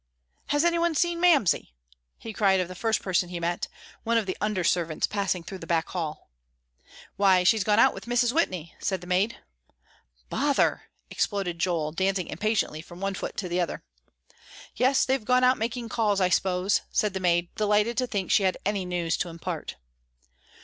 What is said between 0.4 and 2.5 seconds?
"Has any one seen Mamsie?" he